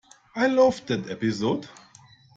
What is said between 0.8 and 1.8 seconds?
that episode!